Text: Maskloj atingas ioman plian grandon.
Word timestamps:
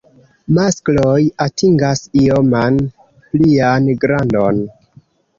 Maskloj 0.57 1.17
atingas 1.45 2.01
ioman 2.21 2.79
plian 3.33 3.91
grandon. 4.05 4.63